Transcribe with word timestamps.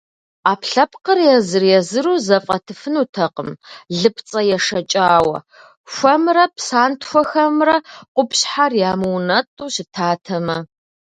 Ӏэпкълъэпкъыр 0.45 1.19
езыр-езыру 1.35 2.17
зэфӏэтыфынутэкъым 2.27 3.49
лыпцӏэ 3.99 4.41
ешэкӏауэ, 4.55 5.37
хуэмрэ 5.93 6.45
псантхуэхэмрэ 6.55 7.75
къупщхьэр 8.15 8.71
ямыунэтӏу 8.91 9.71
щытатэмэ. 9.73 10.57